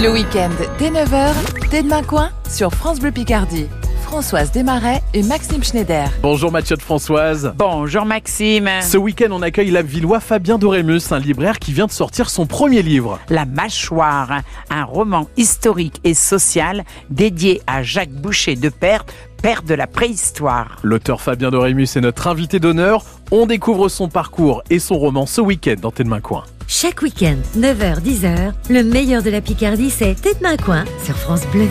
Le 0.01 0.12
week-end, 0.12 0.50
dès 0.77 0.89
9h, 0.89 1.70
dès 1.70 1.84
demain 1.84 2.04
coin, 2.04 2.30
sur 2.50 2.72
France 2.72 3.00
Bleu 3.00 3.12
Picardie. 3.12 3.68
Françoise 4.15 4.50
Desmarais 4.50 5.03
et 5.13 5.24
Maxime 5.24 5.62
Schneider. 5.62 6.10
Bonjour 6.22 6.50
Mathieu 6.50 6.77
de 6.77 6.81
Françoise. 6.81 7.53
Bonjour 7.57 8.05
Maxime. 8.05 8.69
Ce 8.81 8.95
week-end, 8.95 9.27
on 9.31 9.41
accueille 9.41 9.72
la 9.72 9.81
Villois 9.81 10.22
Fabien 10.22 10.57
Dorémus, 10.57 11.12
un 11.12 11.19
libraire 11.19 11.60
qui 11.60 11.74
vient 11.74 11.86
de 11.86 11.91
sortir 11.91 12.29
son 12.29 12.45
premier 12.45 12.81
livre. 12.81 13.19
La 13.27 13.43
Mâchoire, 13.43 14.39
un 14.69 14.86
roman 14.86 15.27
historique 15.36 16.00
et 16.05 16.13
social 16.13 16.86
dédié 17.10 17.62
à 17.67 17.84
Jacques 17.84 18.13
Boucher 18.13 18.55
de 18.55 18.69
Perthes, 18.69 19.13
père 19.41 19.63
de 19.63 19.74
la 19.74 19.86
préhistoire. 19.86 20.77
L'auteur 20.81 21.19
Fabien 21.19 21.51
Dorémus 21.51 21.98
est 21.98 22.01
notre 22.01 22.27
invité 22.27 22.62
d'honneur. 22.62 23.03
On 23.31 23.45
découvre 23.45 23.89
son 23.89 24.07
parcours 24.07 24.63
et 24.69 24.79
son 24.79 24.98
roman 24.98 25.25
ce 25.25 25.41
week-end 25.41 25.75
dans 25.81 25.91
Tête 25.91 26.07
Coin. 26.22 26.45
Chaque 26.69 27.01
week-end, 27.01 27.36
9h-10h, 27.57 28.53
le 28.69 28.81
meilleur 28.81 29.24
de 29.24 29.29
la 29.29 29.41
Picardie, 29.41 29.89
c'est 29.89 30.15
Tête 30.15 30.41
Coin 30.63 30.86
sur 31.03 31.17
France 31.17 31.45
Bleu. 31.51 31.67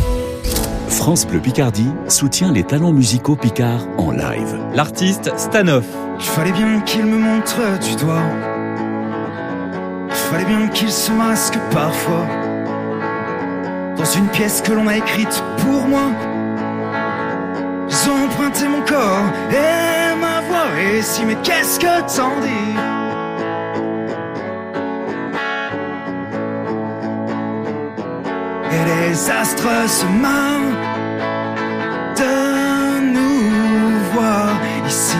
France 1.04 1.26
Bleu 1.26 1.38
Picardie 1.38 1.90
soutient 2.08 2.50
les 2.50 2.64
talents 2.64 2.94
musicaux 2.94 3.36
Picard 3.36 3.86
en 3.98 4.10
live. 4.10 4.58
L'artiste 4.72 5.30
Stanoff. 5.36 5.84
Il 6.18 6.24
fallait 6.24 6.52
bien 6.52 6.80
qu'il 6.80 7.04
me 7.04 7.18
montre 7.18 7.60
du 7.86 7.94
doigt. 7.96 8.22
Il 10.08 10.14
fallait 10.14 10.46
bien 10.46 10.66
qu'il 10.68 10.90
se 10.90 11.12
masque 11.12 11.58
parfois. 11.70 12.26
Dans 13.98 14.04
une 14.16 14.28
pièce 14.28 14.62
que 14.62 14.72
l'on 14.72 14.88
a 14.88 14.96
écrite 14.96 15.44
pour 15.58 15.86
moi. 15.86 16.10
Ils 17.90 18.10
ont 18.10 18.24
emprunté 18.24 18.66
mon 18.66 18.80
corps 18.80 19.26
et 19.50 20.18
ma 20.18 20.40
voix. 20.48 20.80
Et 20.90 21.02
si, 21.02 21.26
mais 21.26 21.36
qu'est-ce 21.42 21.80
que 21.80 22.16
t'en 22.16 22.40
dis? 22.40 22.78
Et 28.72 29.10
les 29.10 29.30
astres 29.30 29.68
se 29.86 30.06
marrent 30.06 30.93
ici, 34.94 35.16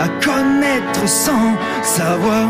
à 0.00 0.08
connaître 0.24 1.08
sans 1.08 1.54
savoir 1.82 2.48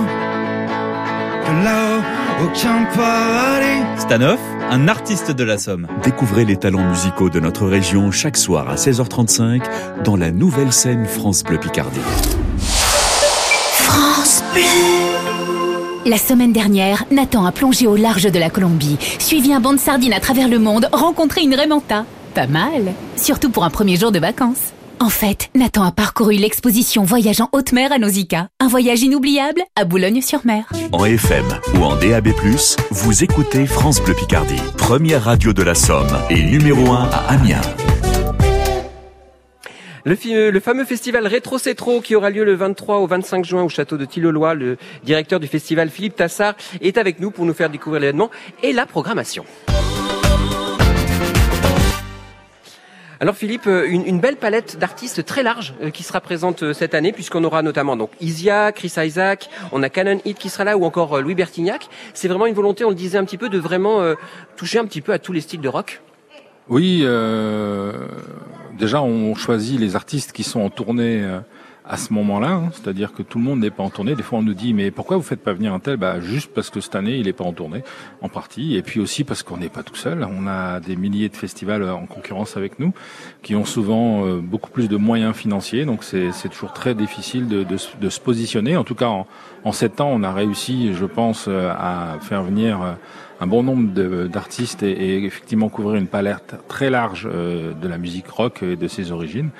que 1.44 1.64
là, 1.64 2.00
aucun 2.42 2.86
aller. 2.98 3.82
Stanoff, 3.98 4.40
un 4.70 4.88
artiste 4.88 5.30
de 5.30 5.44
la 5.44 5.58
Somme. 5.58 5.86
Découvrez 6.02 6.46
les 6.46 6.56
talents 6.56 6.88
musicaux 6.88 7.28
de 7.28 7.38
notre 7.38 7.66
région 7.66 8.10
chaque 8.10 8.38
soir 8.38 8.70
à 8.70 8.76
16h35 8.76 9.62
dans 10.04 10.16
la 10.16 10.30
nouvelle 10.30 10.72
scène 10.72 11.04
France 11.04 11.44
Bleu 11.44 11.58
Picardie. 11.58 12.00
France 13.72 14.42
Bleu. 14.54 14.62
La 16.06 16.18
semaine 16.18 16.52
dernière, 16.52 17.04
Nathan 17.10 17.44
a 17.44 17.52
plongé 17.52 17.86
au 17.86 17.96
large 17.96 18.30
de 18.30 18.38
la 18.38 18.48
Colombie, 18.48 18.96
suivi 19.18 19.52
un 19.52 19.60
banc 19.60 19.74
de 19.74 19.78
sardines 19.78 20.14
à 20.14 20.20
travers 20.20 20.48
le 20.48 20.58
monde, 20.58 20.88
rencontré 20.92 21.42
une 21.42 21.54
Raymanta. 21.54 22.06
Pas 22.34 22.46
mal, 22.46 22.94
surtout 23.16 23.50
pour 23.50 23.64
un 23.64 23.70
premier 23.70 23.96
jour 23.96 24.12
de 24.12 24.18
vacances. 24.18 24.72
En 25.00 25.08
fait, 25.08 25.50
Nathan 25.54 25.82
a 25.82 25.92
parcouru 25.92 26.34
l'exposition 26.36 27.02
Voyage 27.02 27.40
en 27.40 27.48
haute 27.52 27.72
mer 27.72 27.92
à 27.92 27.98
Nausicaa. 27.98 28.48
Un 28.60 28.68
voyage 28.68 29.02
inoubliable 29.02 29.62
à 29.76 29.84
Boulogne-sur-Mer. 29.84 30.64
En 30.92 31.04
FM 31.04 31.44
ou 31.74 31.84
en 31.84 31.96
DAB+, 31.96 32.28
vous 32.90 33.24
écoutez 33.24 33.66
France 33.66 34.00
Bleu 34.00 34.14
Picardie, 34.14 34.60
première 34.76 35.24
radio 35.24 35.52
de 35.52 35.62
la 35.62 35.74
Somme 35.74 36.16
et 36.30 36.42
numéro 36.42 36.92
1 36.92 37.04
à 37.04 37.32
Amiens. 37.32 37.60
Le, 40.06 40.50
le, 40.50 40.60
fameux 40.60 40.84
festival 40.84 41.26
Rétro 41.26 41.58
Cétro 41.58 42.02
qui 42.02 42.14
aura 42.14 42.28
lieu 42.28 42.44
le 42.44 42.54
23 42.54 42.98
au 42.98 43.06
25 43.06 43.44
juin 43.44 43.62
au 43.62 43.70
château 43.70 43.96
de 43.96 44.04
Tillolois, 44.04 44.54
le 44.54 44.76
directeur 45.02 45.40
du 45.40 45.46
festival 45.46 45.88
Philippe 45.88 46.16
Tassard 46.16 46.54
est 46.82 46.98
avec 46.98 47.20
nous 47.20 47.30
pour 47.30 47.46
nous 47.46 47.54
faire 47.54 47.70
découvrir 47.70 48.02
l'événement 48.02 48.30
et 48.62 48.72
la 48.74 48.84
programmation. 48.84 49.46
Alors 53.24 53.36
Philippe, 53.36 53.66
euh, 53.68 53.86
une, 53.88 54.20
belle 54.20 54.36
palette 54.36 54.78
d'artistes 54.78 55.24
très 55.24 55.42
large 55.42 55.72
euh, 55.80 55.88
qui 55.88 56.02
sera 56.02 56.20
présente 56.20 56.62
euh, 56.62 56.74
cette 56.74 56.92
année 56.92 57.10
puisqu'on 57.10 57.42
aura 57.44 57.62
notamment 57.62 57.96
donc 57.96 58.10
Isia, 58.20 58.70
Chris 58.70 58.92
Isaac, 58.98 59.48
on 59.72 59.82
a 59.82 59.88
Canon 59.88 60.20
Hit 60.26 60.38
qui 60.38 60.50
sera 60.50 60.64
là 60.64 60.76
ou 60.76 60.84
encore 60.84 61.22
Louis 61.22 61.34
Bertignac. 61.34 61.88
C'est 62.12 62.28
vraiment 62.28 62.44
une 62.44 62.52
volonté, 62.52 62.84
on 62.84 62.90
le 62.90 62.94
disait 62.94 63.16
un 63.16 63.24
petit 63.24 63.38
peu, 63.38 63.48
de 63.48 63.58
vraiment 63.58 64.02
toucher 64.56 64.78
un 64.78 64.84
petit 64.84 65.00
peu 65.00 65.14
à 65.14 65.18
tous 65.18 65.32
les 65.32 65.40
styles 65.40 65.62
de 65.62 65.68
rock. 65.70 66.02
Oui, 66.68 66.98
déjà 68.78 69.00
on 69.00 69.34
choisit 69.34 69.80
les 69.80 69.96
artistes 69.96 70.32
qui 70.32 70.44
sont 70.44 70.60
en 70.60 70.68
tournée 70.68 71.26
à 71.86 71.98
ce 71.98 72.14
moment-là, 72.14 72.48
hein. 72.48 72.70
c'est-à-dire 72.72 73.12
que 73.12 73.22
tout 73.22 73.36
le 73.36 73.44
monde 73.44 73.60
n'est 73.60 73.70
pas 73.70 73.82
en 73.82 73.90
tournée. 73.90 74.14
Des 74.14 74.22
fois, 74.22 74.38
on 74.38 74.42
nous 74.42 74.54
dit 74.54 74.72
mais 74.72 74.90
pourquoi 74.90 75.18
vous 75.18 75.22
faites 75.22 75.42
pas 75.42 75.52
venir 75.52 75.74
un 75.74 75.80
tel? 75.80 75.98
Bah 75.98 76.18
juste 76.18 76.50
parce 76.54 76.70
que 76.70 76.80
cette 76.80 76.94
année, 76.94 77.16
il 77.16 77.26
n'est 77.26 77.34
pas 77.34 77.44
en 77.44 77.52
tournée, 77.52 77.82
en 78.22 78.30
partie, 78.30 78.76
et 78.76 78.82
puis 78.82 79.00
aussi 79.00 79.22
parce 79.22 79.42
qu'on 79.42 79.58
n'est 79.58 79.68
pas 79.68 79.82
tout 79.82 79.94
seul. 79.94 80.26
On 80.38 80.46
a 80.46 80.80
des 80.80 80.96
milliers 80.96 81.28
de 81.28 81.36
festivals 81.36 81.82
en 81.90 82.06
concurrence 82.06 82.56
avec 82.56 82.78
nous, 82.78 82.92
qui 83.42 83.54
ont 83.54 83.66
souvent 83.66 84.24
euh, 84.24 84.40
beaucoup 84.40 84.70
plus 84.70 84.88
de 84.88 84.96
moyens 84.96 85.36
financiers, 85.36 85.84
donc 85.84 86.04
c'est 86.04 86.48
toujours 86.50 86.72
très 86.72 86.94
difficile 86.94 87.48
de, 87.48 87.64
de, 87.64 87.76
de, 88.00 88.08
se 88.08 88.20
positionner. 88.20 88.78
En 88.78 88.84
tout 88.84 88.94
cas, 88.94 89.10
en, 89.64 89.72
sept 89.72 90.00
ans, 90.00 90.10
on 90.10 90.22
a 90.22 90.32
réussi, 90.32 90.94
je 90.94 91.04
pense, 91.04 91.46
euh, 91.48 91.70
à 91.70 92.18
faire 92.20 92.44
venir 92.44 92.80
euh, 92.80 92.92
un 93.40 93.46
bon 93.46 93.62
nombre 93.62 93.92
d'artistes 94.28 94.82
et, 94.82 95.24
effectivement 95.24 95.68
couvrir 95.68 95.96
une 95.96 96.06
palette 96.06 96.54
très 96.66 96.88
large 96.88 97.24
de 97.24 97.88
la 97.88 97.98
musique 97.98 98.28
rock 98.28 98.62
et 98.62 98.76
de 98.76 98.88
ses 98.88 99.10
origines. 99.10 99.50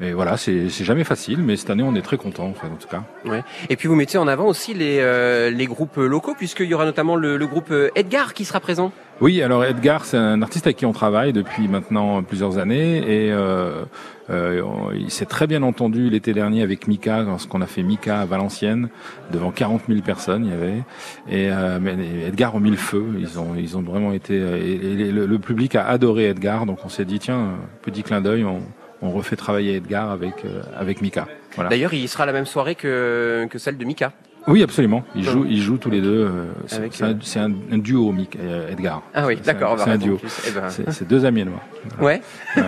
Mais 0.00 0.12
voilà, 0.12 0.36
c'est 0.36 0.68
jamais 0.68 1.04
facile, 1.04 1.38
mais 1.42 1.56
cette 1.56 1.70
année 1.70 1.82
on 1.82 1.94
est 1.94 2.02
très 2.02 2.18
content, 2.18 2.46
en 2.46 2.54
fait, 2.54 2.66
en 2.66 2.76
tout 2.76 2.88
cas. 2.88 3.02
Ouais. 3.24 3.42
Et 3.70 3.76
puis 3.76 3.88
vous 3.88 3.94
mettez 3.94 4.18
en 4.18 4.28
avant 4.28 4.46
aussi 4.46 4.74
les, 4.74 4.98
euh, 5.00 5.50
les 5.50 5.66
groupes 5.66 5.96
locaux, 5.96 6.34
puisqu'il 6.36 6.66
y 6.66 6.74
aura 6.74 6.84
notamment 6.84 7.16
le, 7.16 7.36
le, 7.36 7.46
groupe 7.46 7.72
Edgar 7.94 8.34
qui 8.34 8.44
sera 8.44 8.60
présent. 8.60 8.92
Oui, 9.22 9.40
alors 9.40 9.64
Edgar, 9.64 10.04
c'est 10.04 10.18
un 10.18 10.42
artiste 10.42 10.66
avec 10.66 10.76
qui 10.76 10.84
on 10.84 10.92
travaille 10.92 11.32
depuis 11.32 11.68
maintenant 11.68 12.22
plusieurs 12.22 12.58
années, 12.58 12.98
et 12.98 13.32
euh, 13.32 13.84
euh 14.28 14.62
il 14.94 15.10
s'est 15.10 15.24
très 15.24 15.46
bien 15.46 15.62
entendu 15.62 16.10
l'été 16.10 16.34
dernier 16.34 16.62
avec 16.62 16.86
Mika, 16.86 17.22
lorsqu'on 17.22 17.62
a 17.62 17.66
fait 17.66 17.82
Mika 17.82 18.20
à 18.20 18.26
Valenciennes, 18.26 18.90
devant 19.32 19.50
40 19.50 19.84
000 19.88 20.02
personnes, 20.02 20.44
il 20.44 20.50
y 20.50 20.54
avait. 20.54 20.82
Et 21.30 21.50
euh, 21.50 22.28
Edgar 22.28 22.54
ont 22.54 22.60
mis 22.60 22.70
le 22.70 22.76
feu, 22.76 23.06
ils 23.18 23.38
ont, 23.38 23.54
ils 23.56 23.78
ont 23.78 23.82
vraiment 23.82 24.12
été... 24.12 24.34
Et, 24.36 25.10
le, 25.10 25.24
le, 25.24 25.38
public 25.38 25.74
a 25.76 25.86
adoré 25.86 26.26
Edgar, 26.26 26.66
donc 26.66 26.80
on 26.84 26.90
s'est 26.90 27.06
dit, 27.06 27.18
tiens, 27.18 27.54
petit 27.80 28.02
clin 28.02 28.20
d'œil, 28.20 28.44
on 28.44 28.60
on 29.02 29.10
refait 29.10 29.36
travailler 29.36 29.76
Edgar 29.76 30.10
avec 30.10 30.44
euh, 30.44 30.62
avec 30.76 31.02
Mika. 31.02 31.26
Voilà. 31.54 31.70
D'ailleurs, 31.70 31.94
il 31.94 32.08
sera 32.08 32.26
la 32.26 32.32
même 32.32 32.46
soirée 32.46 32.74
que 32.74 33.46
que 33.50 33.58
celle 33.58 33.76
de 33.76 33.84
Mika. 33.84 34.12
Oui, 34.48 34.62
absolument. 34.62 35.04
Ils 35.16 35.24
jouent, 35.24 35.44
ils 35.44 35.60
jouent 35.60 35.78
tous 35.78 35.90
les 35.90 36.00
deux. 36.00 36.30
Euh, 36.30 36.44
c'est 36.68 37.40
un, 37.40 37.50
un, 37.72 37.78
duo, 37.78 38.12
Mika, 38.12 38.38
euh, 38.40 38.70
Edgar. 38.70 39.02
Ah 39.12 39.26
oui, 39.26 39.36
d'accord. 39.44 39.76
C'est 39.80 39.90
un 39.90 39.98
duo. 39.98 40.20
Eh 40.46 40.50
ben. 40.52 40.68
C'est 40.70 41.08
deux 41.08 41.24
amis 41.24 41.42
à 41.42 41.44
moi. 41.46 41.62
Ouais. 42.00 42.20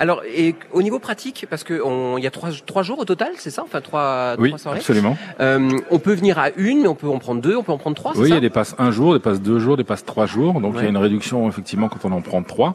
Alors, 0.00 0.22
et 0.32 0.54
au 0.72 0.82
niveau 0.82 0.98
pratique, 1.00 1.46
parce 1.50 1.64
que 1.64 1.82
il 2.18 2.22
y 2.22 2.26
a 2.26 2.30
trois, 2.30 2.50
trois 2.64 2.82
jours 2.82 3.00
au 3.00 3.04
total, 3.04 3.30
c'est 3.36 3.50
ça? 3.50 3.62
Enfin, 3.64 3.80
trois, 3.80 4.36
oui, 4.38 4.48
trois 4.50 4.58
soirées 4.58 4.78
absolument. 4.78 5.16
Euh, 5.40 5.70
on 5.90 5.98
peut 5.98 6.14
venir 6.14 6.38
à 6.38 6.50
une, 6.56 6.82
mais 6.82 6.88
on 6.88 6.94
peut 6.94 7.08
en 7.08 7.18
prendre 7.18 7.40
deux, 7.40 7.56
on 7.56 7.62
peut 7.64 7.72
en 7.72 7.78
prendre 7.78 7.96
trois, 7.96 8.12
Oui, 8.16 8.28
il 8.28 8.34
y 8.34 8.36
a 8.36 8.40
des 8.40 8.48
passes 8.50 8.76
un 8.78 8.90
jour, 8.92 9.12
des 9.14 9.18
passes 9.20 9.40
deux 9.42 9.58
jours, 9.58 9.76
des 9.76 9.84
passes 9.84 10.04
trois 10.04 10.26
jours. 10.26 10.60
Donc, 10.60 10.74
il 10.76 10.82
y 10.82 10.86
a 10.86 10.88
une 10.88 10.96
réduction, 10.96 11.48
effectivement, 11.48 11.88
quand 11.88 12.04
on 12.08 12.12
en 12.12 12.20
prend 12.20 12.42
trois. 12.42 12.74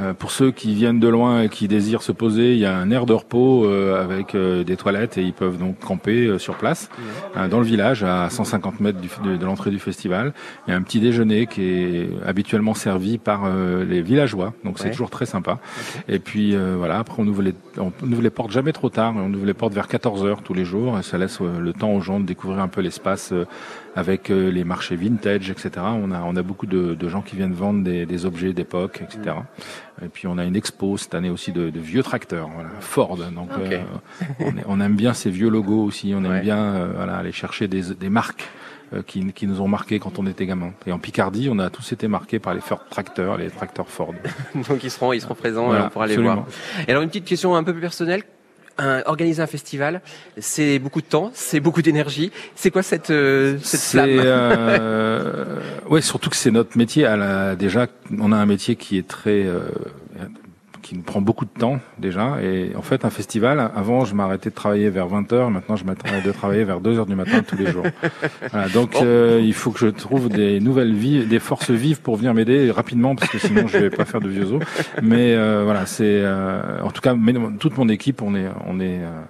Euh, 0.00 0.14
pour 0.14 0.30
ceux 0.30 0.52
qui 0.52 0.72
viennent 0.74 1.00
de 1.00 1.08
loin 1.08 1.42
et 1.42 1.48
qui 1.48 1.66
désirent 1.66 2.02
se 2.02 2.12
poser, 2.12 2.52
il 2.52 2.58
y 2.58 2.66
a 2.66 2.76
un 2.76 2.90
air 2.92 3.04
de 3.04 3.12
repos 3.14 3.64
euh, 3.64 4.02
avec 4.02 4.34
euh, 4.36 4.62
des 4.62 4.76
toilettes 4.76 5.18
et 5.18 5.22
ils 5.22 5.32
peuvent 5.32 5.58
donc 5.58 5.78
camper 5.80 6.26
euh, 6.26 6.38
sur 6.38 6.54
place, 6.54 6.88
dans 7.50 7.58
le 7.58 7.64
village, 7.66 8.04
à 8.04 8.30
150 8.30 8.80
mètres 8.80 9.00
du, 9.00 9.08
de, 9.24 9.36
de 9.36 9.44
l'entrée 9.44 9.70
du 9.70 9.78
festival. 9.80 10.32
Il 10.66 10.70
y 10.70 10.74
a 10.74 10.76
un 10.76 10.82
petit 10.82 11.00
déjeuner 11.00 11.46
qui 11.48 11.62
est 11.64 12.08
habituellement 12.24 12.74
servi 12.74 13.18
par 13.18 13.42
les 13.50 14.02
villageois. 14.02 14.52
Donc, 14.64 14.78
c'est 14.78 14.84
Ouais. 14.84 14.90
toujours 14.90 15.10
très 15.10 15.26
sympa. 15.26 15.58
Et 16.08 16.18
puis 16.18 16.54
euh, 16.60 16.74
voilà, 16.76 16.98
après 16.98 17.22
on 17.22 17.26
ouvre 17.26 17.42
les 17.42 17.54
on 17.78 17.92
ouvre 18.02 18.22
les 18.22 18.30
portes 18.30 18.50
jamais 18.50 18.72
trop 18.72 18.90
tard, 18.90 19.14
on 19.16 19.32
ouvre 19.32 19.46
les 19.46 19.54
portes 19.54 19.72
vers 19.72 19.88
14 19.88 20.24
heures 20.24 20.42
tous 20.42 20.54
les 20.54 20.64
jours 20.64 20.98
et 20.98 21.02
ça 21.02 21.18
laisse 21.18 21.40
euh, 21.40 21.58
le 21.58 21.72
temps 21.72 21.92
aux 21.92 22.00
gens 22.00 22.20
de 22.20 22.26
découvrir 22.26 22.60
un 22.60 22.68
peu 22.68 22.80
l'espace 22.80 23.32
euh, 23.32 23.46
avec 23.96 24.30
euh, 24.30 24.50
les 24.50 24.64
marchés 24.64 24.96
vintage, 24.96 25.50
etc. 25.50 25.70
On 25.78 26.12
a 26.12 26.20
on 26.22 26.36
a 26.36 26.42
beaucoup 26.42 26.66
de, 26.66 26.94
de 26.94 27.08
gens 27.08 27.22
qui 27.22 27.36
viennent 27.36 27.54
vendre 27.54 27.82
des, 27.82 28.06
des 28.06 28.26
objets 28.26 28.52
d'époque, 28.52 29.02
etc. 29.02 29.36
Et 30.02 30.08
puis 30.08 30.26
on 30.26 30.38
a 30.38 30.44
une 30.44 30.56
expo 30.56 30.96
cette 30.96 31.14
année 31.14 31.30
aussi 31.30 31.52
de, 31.52 31.70
de 31.70 31.80
vieux 31.80 32.02
tracteurs, 32.02 32.48
voilà, 32.54 32.70
Ford. 32.80 33.16
Donc 33.16 33.50
euh, 33.58 33.80
on, 34.66 34.80
aime 34.80 34.96
bien 34.96 35.12
ces 35.12 35.30
vieux 35.30 35.50
logos 35.50 35.84
aussi, 35.84 36.12
on 36.16 36.24
aime 36.24 36.40
bien 36.40 36.58
euh, 36.58 36.92
voilà 36.94 37.16
aller 37.16 37.32
chercher 37.32 37.68
des, 37.68 37.94
des 37.94 38.08
marques 38.08 38.48
qui, 39.06 39.32
qui 39.32 39.46
nous 39.46 39.60
ont 39.60 39.68
marqués 39.68 39.98
quand 39.98 40.18
on 40.18 40.26
était 40.26 40.46
gamin. 40.46 40.72
Et 40.86 40.92
en 40.92 40.98
Picardie, 40.98 41.48
on 41.50 41.58
a 41.58 41.70
tous 41.70 41.92
été 41.92 42.08
marqués 42.08 42.38
par 42.38 42.54
les 42.54 42.60
Ford 42.60 42.80
tracteurs, 42.90 43.36
les 43.38 43.50
tracteurs 43.50 43.88
Ford. 43.88 44.14
Donc 44.68 44.82
ils 44.84 44.90
seront, 44.90 45.12
ils 45.12 45.20
seront 45.20 45.34
présents 45.34 45.66
Voilà, 45.66 45.90
pourra 45.90 46.06
les 46.06 46.14
absolument. 46.14 46.34
voir. 46.34 46.46
Et 46.86 46.90
alors 46.90 47.02
une 47.02 47.08
petite 47.08 47.24
question 47.24 47.54
un 47.54 47.62
peu 47.64 47.72
plus 47.72 47.80
personnelle. 47.80 48.22
Un- 48.78 49.02
organiser 49.04 49.42
un 49.42 49.46
festival, 49.46 50.00
c'est 50.38 50.78
beaucoup 50.78 51.02
de 51.02 51.06
temps, 51.06 51.30
c'est 51.34 51.60
beaucoup 51.60 51.82
d'énergie. 51.82 52.32
C'est 52.54 52.70
quoi 52.70 52.82
cette 52.82 53.10
euh, 53.10 53.58
cette 53.62 53.80
flamme 53.82 54.08
euh, 54.10 55.56
ouais, 55.90 56.00
surtout 56.00 56.30
que 56.30 56.36
c'est 56.36 56.50
notre 56.50 56.78
métier. 56.78 57.04
À 57.04 57.16
la, 57.16 57.56
déjà, 57.56 57.88
on 58.18 58.32
a 58.32 58.36
un 58.36 58.46
métier 58.46 58.76
qui 58.76 58.96
est 58.96 59.06
très 59.06 59.44
euh, 59.44 59.68
qui 60.90 60.96
nous 60.96 61.02
prend 61.02 61.20
beaucoup 61.20 61.44
de 61.44 61.56
temps 61.56 61.78
déjà. 61.98 62.42
Et 62.42 62.72
en 62.74 62.82
fait, 62.82 63.04
un 63.04 63.10
festival, 63.10 63.70
avant, 63.76 64.04
je 64.04 64.12
m'arrêtais 64.12 64.50
de 64.50 64.54
travailler 64.56 64.90
vers 64.90 65.06
20h. 65.06 65.48
Maintenant, 65.48 65.76
je 65.76 65.84
m'arrête 65.84 66.26
de 66.26 66.32
travailler 66.32 66.64
vers 66.64 66.80
2h 66.80 67.06
du 67.06 67.14
matin 67.14 67.44
tous 67.46 67.56
les 67.56 67.70
jours. 67.70 67.84
Voilà, 68.50 68.68
donc, 68.70 68.96
euh, 68.96 69.40
il 69.40 69.54
faut 69.54 69.70
que 69.70 69.78
je 69.78 69.86
trouve 69.86 70.28
des 70.28 70.58
nouvelles 70.58 70.92
vies, 70.92 71.26
des 71.26 71.38
forces 71.38 71.70
vives 71.70 72.00
pour 72.00 72.16
venir 72.16 72.34
m'aider 72.34 72.72
rapidement, 72.72 73.14
parce 73.14 73.30
que 73.30 73.38
sinon, 73.38 73.68
je 73.68 73.78
vais 73.78 73.90
pas 73.90 74.04
faire 74.04 74.20
de 74.20 74.28
vieux 74.28 74.52
os. 74.52 74.60
Mais 75.00 75.36
euh, 75.36 75.62
voilà, 75.64 75.86
c'est 75.86 76.22
euh, 76.24 76.82
en 76.82 76.90
tout 76.90 77.00
cas, 77.00 77.14
mais, 77.14 77.34
toute 77.60 77.78
mon 77.78 77.88
équipe, 77.88 78.20
on 78.20 78.34
est, 78.34 78.48
on 78.66 78.80
est 78.80 78.98
euh, 78.98 79.20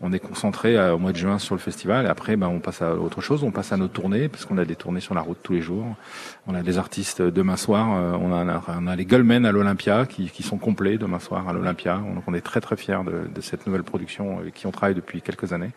on 0.00 0.12
est 0.12 0.18
concentré 0.20 0.76
euh, 0.76 0.94
au 0.94 0.98
mois 0.98 1.10
de 1.12 1.16
juin 1.16 1.38
sur 1.38 1.54
le 1.54 1.60
festival 1.60 2.06
et 2.06 2.08
après 2.08 2.36
ben, 2.36 2.46
on 2.46 2.60
passe 2.60 2.82
à 2.82 2.94
autre 2.94 3.20
chose, 3.20 3.42
on 3.42 3.50
passe 3.50 3.72
à 3.72 3.76
nos 3.76 3.88
tournées 3.88 4.28
parce 4.28 4.44
qu'on 4.44 4.56
a 4.58 4.64
des 4.64 4.76
tournées 4.76 5.00
sur 5.00 5.14
la 5.14 5.20
route 5.22 5.38
tous 5.42 5.54
les 5.54 5.60
jours. 5.60 5.84
On 6.46 6.54
a 6.54 6.62
des 6.62 6.78
artistes 6.78 7.20
euh, 7.20 7.30
demain 7.30 7.56
soir, 7.56 7.88
euh, 7.96 8.16
on 8.20 8.32
a, 8.32 8.62
on 8.80 8.86
a 8.86 8.96
les 8.96 9.04
Gullmen 9.04 9.44
à 9.44 9.52
l'Olympia 9.52 10.06
qui, 10.06 10.30
qui 10.30 10.42
sont 10.42 10.56
complets 10.58 10.98
demain 10.98 11.18
soir 11.18 11.48
à 11.48 11.52
l'Olympia. 11.52 11.96
Donc 12.14 12.22
on 12.26 12.34
est 12.34 12.40
très 12.40 12.60
très 12.60 12.76
fiers 12.76 13.00
de, 13.04 13.28
de 13.34 13.40
cette 13.40 13.66
nouvelle 13.66 13.82
production 13.82 14.38
avec 14.38 14.54
qui 14.54 14.66
on 14.66 14.70
travaille 14.70 14.94
depuis 14.94 15.20
quelques 15.20 15.52
années. 15.52 15.70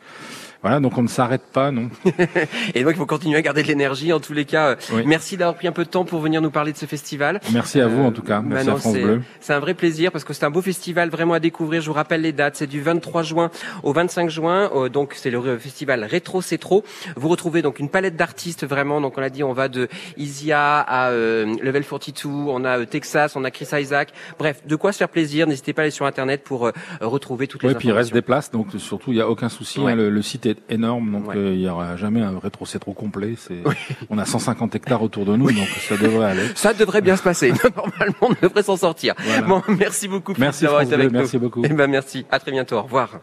Voilà, 0.62 0.80
donc 0.80 0.96
on 0.96 1.02
ne 1.02 1.08
s'arrête 1.08 1.42
pas, 1.52 1.72
non. 1.72 1.90
Et 2.76 2.84
donc 2.84 2.94
il 2.94 2.98
faut 2.98 3.08
continuer 3.08 3.38
à 3.38 3.42
garder 3.42 3.64
de 3.64 3.68
l'énergie. 3.68 4.14
En 4.14 4.20
tous 4.20 4.34
les 4.34 4.46
cas, 4.46 4.76
Oui. 4.94 5.02
merci 5.08 5.36
d'avoir 5.36 5.56
pris 5.56 5.68
un 5.68 5.72
peu 5.72 5.84
de 5.84 5.90
temps 5.90 6.06
pour 6.06 6.20
venir 6.22 6.40
nous 6.44 6.52
parler 6.52 6.72
de 6.72 6.78
ce 6.78 6.86
festival. 6.86 7.42
Merci 7.52 7.82
à 7.82 7.88
vous 7.88 8.04
en 8.04 8.12
tout 8.12 8.22
cas, 8.22 8.42
merci 8.42 8.68
Manon, 8.68 8.78
à 8.78 8.80
France 8.80 8.94
Bleu. 8.94 9.22
C'est 9.40 9.54
un 9.54 9.60
vrai 9.60 9.74
plaisir 9.74 10.12
parce 10.12 10.24
que 10.24 10.34
c'est 10.34 10.46
un 10.46 10.52
beau 10.52 10.62
festival 10.62 11.10
vraiment 11.10 11.34
à 11.34 11.40
découvrir. 11.40 11.82
Je 11.82 11.88
vous 11.88 11.94
rappelle 11.96 12.22
les 12.22 12.34
dates. 12.34 12.58
C'est 12.58 12.68
du 12.68 12.82
23 12.82 13.24
juin 13.24 13.50
au 13.82 13.92
25 13.92 14.11
juin. 14.28 14.70
Euh, 14.76 14.90
donc 14.90 15.14
c'est 15.16 15.30
le 15.32 15.58
festival 15.58 16.04
Rétro 16.04 16.42
C'est 16.42 16.58
Trop. 16.58 16.84
Vous 17.16 17.28
retrouvez 17.30 17.62
donc 17.62 17.80
une 17.80 17.90
palette 17.90 18.16
d'artistes 18.16 18.66
vraiment. 18.66 19.02
Donc 19.02 19.18
on 19.18 19.22
l'a 19.22 19.30
dit, 19.30 19.44
on 19.44 19.54
va 19.54 19.68
de 19.68 19.88
Isia 20.18 20.80
à 20.80 21.10
euh, 21.10 21.56
Level 21.62 21.84
42. 21.86 22.30
On 22.30 22.64
a 22.66 22.80
euh, 22.80 22.86
Texas, 22.86 23.36
on 23.36 23.44
a 23.44 23.52
Chris 23.52 23.68
Isaac. 23.74 24.10
Bref, 24.38 24.62
de 24.66 24.76
quoi 24.76 24.92
se 24.92 24.98
faire 24.98 25.10
plaisir. 25.10 25.48
N'hésitez 25.48 25.74
pas 25.74 25.82
à 25.82 25.84
aller 25.84 25.92
sur 25.92 26.06
internet 26.06 26.44
pour 26.44 26.68
euh, 26.68 26.72
retrouver 27.02 27.48
toutes 27.48 27.64
les 27.64 27.70
Oui, 27.70 27.76
puis 27.76 27.88
il 27.88 27.92
reste 27.92 28.10
informations. 28.12 28.16
des 28.16 28.22
places, 28.22 28.52
donc 28.52 28.68
surtout 28.80 29.12
il 29.12 29.16
n'y 29.16 29.22
a 29.22 29.30
aucun 29.30 29.50
souci. 29.50 29.80
Ouais. 29.80 29.92
hein, 29.94 29.96
le, 29.96 30.10
le 30.10 30.22
site 30.22 30.46
est 30.46 30.58
énorme, 30.70 31.12
donc 31.12 31.28
Ouais. 31.30 31.38
euh, 31.38 31.54
il 31.54 31.62
y 31.62 31.70
aura 31.70 31.96
jamais 31.98 32.22
un 32.22 32.38
rétro 32.40 32.66
c'est 32.66 32.80
trop 32.80 32.94
complet. 32.94 33.36
C'est, 33.38 33.64
on 34.10 34.18
a 34.18 34.26
150 34.26 34.76
hectares 34.76 35.02
autour 35.04 35.26
de 35.26 35.36
nous, 35.36 35.52
donc 35.52 35.68
ça 35.88 35.98
devrait 35.98 36.26
aller. 36.32 36.46
Ça 36.56 36.74
devrait 36.74 37.02
bien 37.02 37.16
se 37.16 37.24
passer. 37.24 37.52
Normalement, 37.76 38.16
on 38.22 38.34
devrait 38.48 38.64
s'en 38.64 38.78
sortir. 38.78 39.14
Voilà. 39.18 39.42
Bon, 39.42 39.62
merci 39.68 40.08
beaucoup 40.08 40.34
Merci, 40.38 40.64
d'avoir 40.64 40.82
été 40.82 40.94
avec 40.94 41.08
Bleu, 41.10 41.18
nous. 41.18 41.24
merci 41.24 41.38
beaucoup. 41.38 41.62
Eh 41.66 41.70
ben 41.70 41.88
merci. 41.88 42.26
À 42.32 42.40
très 42.40 42.52
bientôt. 42.52 42.78
Au 42.78 42.82
revoir. 42.84 43.20